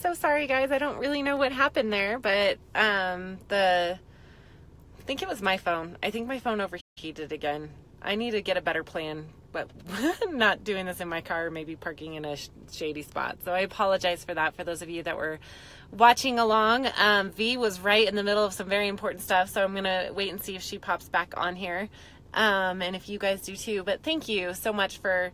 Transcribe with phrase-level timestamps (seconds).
[0.00, 0.72] so sorry, guys.
[0.72, 3.98] I don't really know what happened there, but um, the
[4.98, 5.96] I think it was my phone.
[6.02, 7.70] I think my phone overheated again.
[8.02, 9.68] I need to get a better plan, but
[10.30, 13.38] not doing this in my car, maybe parking in a sh- shady spot.
[13.44, 15.38] So I apologize for that for those of you that were
[15.90, 16.88] watching along.
[16.98, 19.84] Um, v was right in the middle of some very important stuff, so I'm going
[19.84, 21.88] to wait and see if she pops back on here.
[22.32, 23.82] Um, and if you guys do too.
[23.82, 25.32] But thank you so much for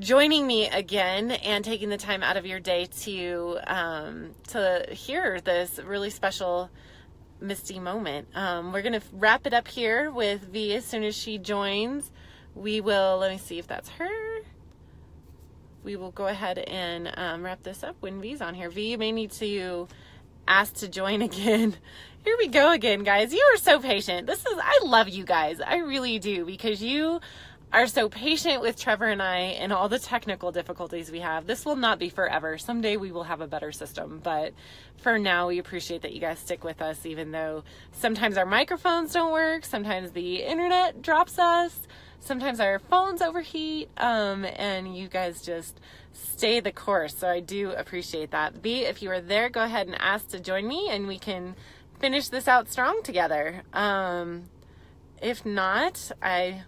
[0.00, 5.40] joining me again and taking the time out of your day to um, to hear
[5.40, 6.70] this really special
[7.40, 8.28] misty moment.
[8.34, 12.10] Um, we're gonna wrap it up here with V as soon as she joins.
[12.54, 14.40] We will let me see if that's her.
[15.84, 18.70] We will go ahead and um, wrap this up when V's on here.
[18.70, 19.86] V, you may need to
[20.48, 21.76] ask to join again.
[22.24, 23.32] Here we go again, guys.
[23.32, 24.26] You are so patient.
[24.26, 25.60] This is I love you guys.
[25.60, 27.20] I really do because you
[27.72, 31.46] are so patient with Trevor and I and all the technical difficulties we have.
[31.46, 32.58] This will not be forever.
[32.58, 34.52] Someday we will have a better system, but
[34.96, 37.62] for now, we appreciate that you guys stick with us, even though
[37.92, 41.86] sometimes our microphones don't work, sometimes the internet drops us,
[42.18, 45.80] sometimes our phones overheat, um, and you guys just
[46.12, 47.16] stay the course.
[47.16, 48.54] So I do appreciate that.
[48.54, 51.54] V, if you are there, go ahead and ask to join me, and we can
[52.00, 53.62] finish this out strong together.
[53.72, 54.44] Um,
[55.22, 56.64] if not, I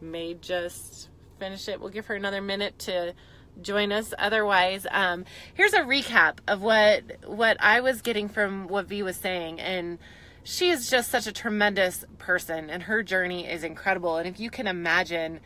[0.00, 1.08] may just
[1.38, 1.80] finish it.
[1.80, 3.14] We'll give her another minute to
[3.60, 4.12] join us.
[4.18, 9.16] Otherwise, um, here's a recap of what what I was getting from what V was
[9.16, 9.98] saying, and
[10.44, 14.16] she is just such a tremendous person, and her journey is incredible.
[14.16, 15.40] And if you can imagine,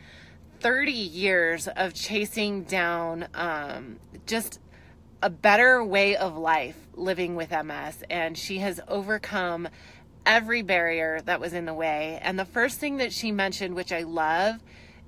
[0.61, 4.59] 30 years of chasing down um, just
[5.23, 9.67] a better way of life living with MS, and she has overcome
[10.25, 12.19] every barrier that was in the way.
[12.21, 14.55] And the first thing that she mentioned, which I love,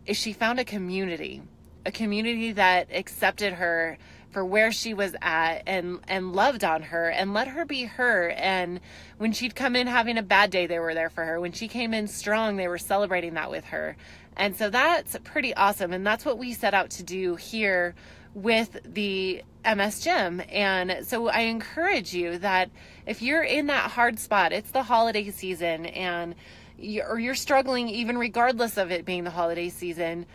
[0.06, 1.42] is she found a community,
[1.86, 3.98] a community that accepted her
[4.32, 8.30] for where she was at and and loved on her and let her be her.
[8.32, 8.80] And
[9.18, 11.40] when she'd come in having a bad day they were there for her.
[11.40, 13.96] When she came in strong they were celebrating that with her.
[14.36, 15.94] And so that's pretty awesome.
[15.94, 17.94] And that's what we set out to do here
[18.34, 20.42] with the MS Gym.
[20.50, 22.70] And so I encourage you that
[23.06, 26.36] if you're in that hard spot, it's the holiday season and
[26.78, 30.26] you, or you're struggling even regardless of it being the holiday season,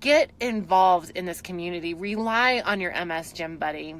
[0.00, 1.94] get involved in this community.
[1.94, 3.94] Rely on your MS Gym buddy.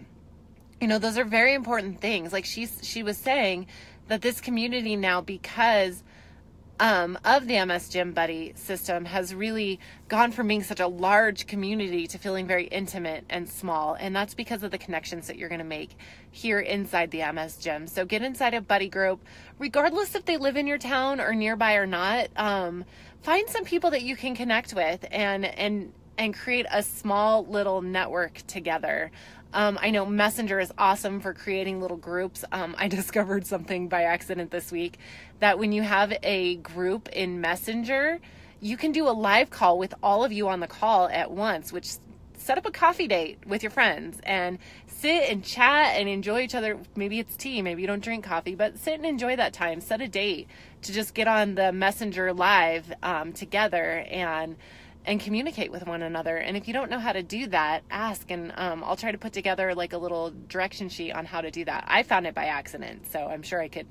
[0.81, 2.33] You know, those are very important things.
[2.33, 3.69] Like she's she was saying
[4.09, 6.03] that this community now because
[6.81, 11.47] um, of the MS Gym Buddy system has really gone from being such a large
[11.47, 13.95] community to feeling very intimate and small.
[13.95, 15.97] And that's because of the connections that you're going to make
[16.31, 17.87] here inside the MS Gym.
[17.87, 19.25] So get inside a buddy group,
[19.59, 22.29] regardless if they live in your town or nearby or not.
[22.37, 22.85] Um,
[23.23, 27.83] find some people that you can connect with and, and, and create a small little
[27.83, 29.13] network together.
[29.55, 32.45] Um, I know Messenger is awesome for creating little groups.
[32.51, 34.99] Um, I discovered something by accident this week
[35.39, 38.19] that when you have a group in Messenger,
[38.61, 41.73] you can do a live call with all of you on the call at once,
[41.73, 41.87] which
[42.37, 46.57] set up a coffee date with your friends and sit and chat and enjoy each
[46.57, 46.77] other.
[46.97, 49.81] Maybe it's tea, maybe you don't drink coffee, but sit and enjoy that time.
[49.81, 50.49] Set a date
[50.83, 54.57] to just get on the Messenger live um, together and
[55.07, 56.37] and communicate with one another.
[56.37, 59.19] And if you don't know how to do that, ask, and um, I'll try to
[59.19, 61.85] put together like a little direction sheet on how to do that.
[61.87, 63.87] I found it by accident, so I'm sure I could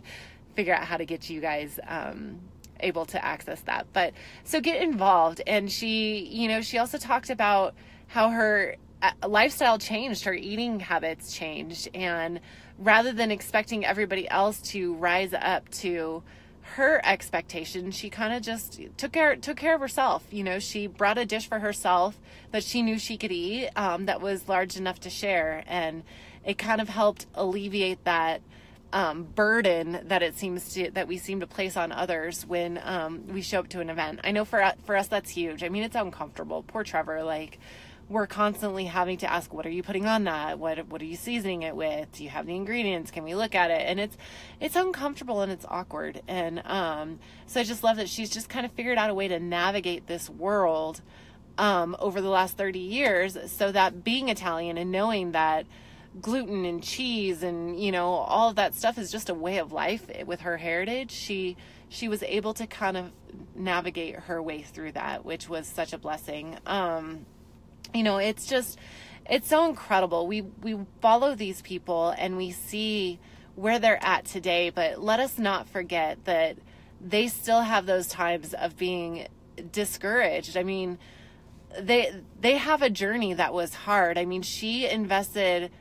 [0.56, 2.40] figure out how to get you guys um,
[2.79, 3.88] able to access that.
[3.94, 4.13] But
[4.44, 5.41] so get involved.
[5.46, 7.75] And she, you know, she also talked about
[8.07, 12.40] how her uh, lifestyle changed, her eating habits changed, and
[12.79, 16.23] rather than expecting everybody else to rise up to
[16.63, 20.24] her expectation she kind of just took care took care of herself.
[20.31, 22.19] You know, she brought a dish for herself
[22.51, 26.03] that she knew she could eat um, that was large enough to share, and
[26.46, 28.41] it kind of helped alleviate that
[28.94, 33.28] um, burden that it seems to that we seem to place on others when um,
[33.28, 34.22] we show up to an event.
[34.23, 35.63] I know for for us that's huge.
[35.63, 36.63] I mean, it's uncomfortable.
[36.63, 37.59] Poor Trevor, like
[38.09, 40.59] we're constantly having to ask what are you putting on that?
[40.59, 42.11] What what are you seasoning it with?
[42.11, 43.11] Do you have the ingredients?
[43.11, 43.82] Can we look at it?
[43.82, 44.17] And it's
[44.59, 46.22] it's uncomfortable and it's awkward.
[46.28, 49.28] And um so i just love that she's just kind of figured out a way
[49.28, 51.02] to navigate this world
[51.58, 55.67] um over the last 30 years so that being italian and knowing that
[56.20, 59.72] gluten and cheese and you know all of that stuff is just a way of
[59.72, 61.55] life with her heritage she
[61.90, 63.11] she was able to kind of
[63.55, 66.58] navigate her way through that which was such a blessing.
[66.66, 67.26] Um
[67.93, 68.78] you know, it's just
[69.29, 70.28] it's so incredible.
[70.28, 73.19] We we follow these people and we see
[73.55, 76.57] where they're at today, but let us not forget that
[76.99, 79.28] they still have those times of being
[79.72, 80.57] discouraged.
[80.57, 80.97] I mean,
[81.79, 84.17] they they have a journey that was hard.
[84.17, 85.72] I mean, she invested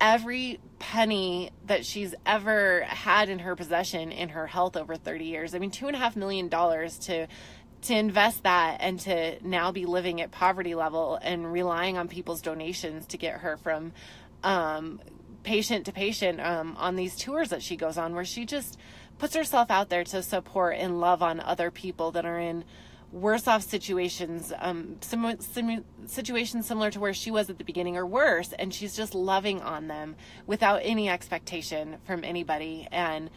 [0.00, 5.54] every penny that she's ever had in her possession in her health over 30 years.
[5.54, 7.26] I mean, two and a half million dollars to
[7.82, 12.42] to invest that and to now be living at poverty level and relying on people's
[12.42, 13.92] donations to get her from
[14.42, 15.00] um,
[15.42, 18.78] patient to patient um, on these tours that she goes on, where she just
[19.18, 22.64] puts herself out there to support and love on other people that are in
[23.10, 27.96] worse off situations, um, sim- sim- situations similar to where she was at the beginning
[27.96, 30.14] or worse, and she's just loving on them
[30.46, 32.86] without any expectation from anybody.
[32.90, 33.30] And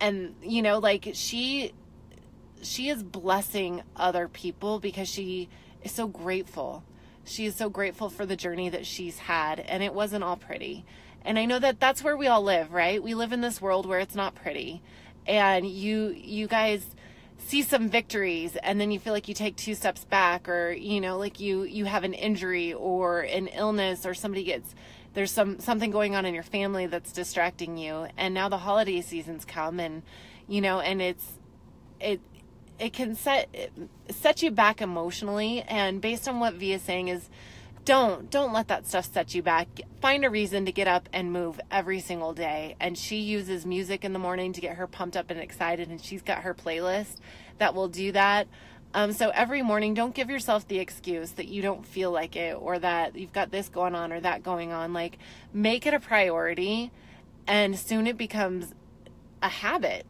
[0.00, 1.72] and you know, like she
[2.62, 5.48] she is blessing other people because she
[5.82, 6.82] is so grateful.
[7.24, 10.84] She is so grateful for the journey that she's had, and it wasn't all pretty.
[11.24, 13.02] And I know that that's where we all live, right?
[13.02, 14.82] We live in this world where it's not pretty.
[15.26, 16.84] And you you guys
[17.38, 21.00] see some victories and then you feel like you take two steps back or you
[21.00, 24.74] know like you you have an injury or an illness or somebody gets
[25.14, 29.00] there's some something going on in your family that's distracting you and now the holiday
[29.00, 30.02] seasons come and
[30.48, 31.38] you know and it's
[32.00, 32.20] it
[32.78, 33.48] it can set
[34.10, 37.28] set you back emotionally and based on what V is saying is
[37.84, 39.66] don't don't let that stuff set you back.
[40.02, 42.76] Find a reason to get up and move every single day.
[42.78, 45.98] And she uses music in the morning to get her pumped up and excited and
[45.98, 47.16] she's got her playlist
[47.56, 48.46] that will do that.
[48.94, 52.56] Um, so every morning don't give yourself the excuse that you don't feel like it
[52.60, 54.92] or that you've got this going on or that going on.
[54.92, 55.18] Like
[55.52, 56.90] make it a priority
[57.46, 58.74] and soon it becomes
[59.42, 60.04] a habit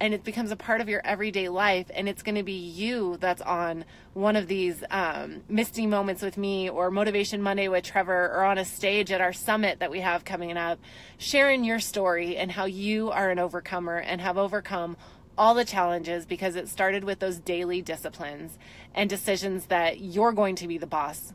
[0.00, 3.16] and it becomes a part of your everyday life and it's going to be you
[3.18, 3.84] that's on
[4.14, 8.58] one of these um, misty moments with me or motivation monday with trevor or on
[8.58, 10.78] a stage at our summit that we have coming up
[11.16, 14.96] sharing your story and how you are an overcomer and have overcome
[15.36, 18.58] all the challenges because it started with those daily disciplines
[18.94, 21.32] and decisions that you're going to be the boss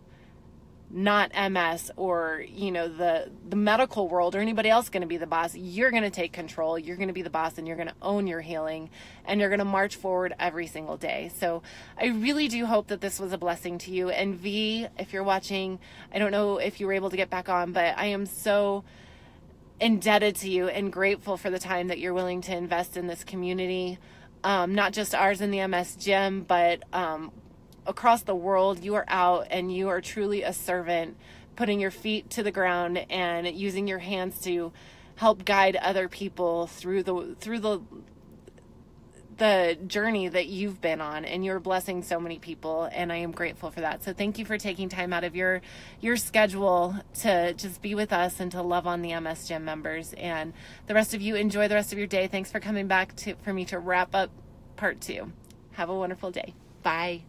[0.95, 5.18] not MS or you know the the medical world or anybody else going to be
[5.18, 5.56] the boss.
[5.56, 6.78] You're going to take control.
[6.78, 8.92] You're going to be the boss and you're going to own your healing
[9.25, 11.31] and you're going to march forward every single day.
[11.40, 11.63] So
[12.00, 14.10] I really do hope that this was a blessing to you.
[14.10, 15.80] And V, if you're watching,
[16.13, 18.84] I don't know if you were able to get back on, but I am so
[19.80, 23.24] indebted to you and grateful for the time that you're willing to invest in this
[23.24, 23.98] community.
[24.44, 27.31] Um, not just ours in the MS gym, but um,
[27.85, 31.18] across the world, you are out and you are truly a servant,
[31.56, 34.71] putting your feet to the ground and using your hands to
[35.15, 37.81] help guide other people through the through the
[39.38, 43.31] the journey that you've been on and you're blessing so many people and I am
[43.31, 44.03] grateful for that.
[44.03, 45.62] So thank you for taking time out of your
[46.01, 50.13] your schedule to just be with us and to love on the MS Gym members
[50.13, 50.53] and
[50.88, 52.27] the rest of you enjoy the rest of your day.
[52.27, 54.30] Thanks for coming back to for me to wrap up
[54.75, 55.31] part 2.
[55.74, 56.53] Have a wonderful day.
[56.83, 57.24] Bye.